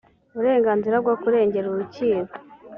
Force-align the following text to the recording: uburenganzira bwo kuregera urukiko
uburenganzira 0.33 0.95
bwo 1.03 1.13
kuregera 1.21 1.65
urukiko 1.69 2.33